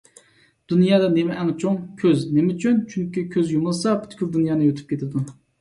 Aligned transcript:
_دۇنيادا 0.71 1.09
نېمە 1.17 1.35
ئەڭ 1.41 1.51
چوڭ؟_ 1.63 1.75
كۆز._ 2.03 2.25
نېمە 2.39 2.55
ئۈچۈن؟_ 2.55 2.81
چۈنكى 2.95 3.27
كۆز 3.37 3.55
يۇمۇلسا، 3.57 3.95
پۈتكۈل 4.07 4.33
دۇنيانى 4.39 4.71
يۇتۇپ 4.71 4.93
كېتىدۇ 4.95 5.25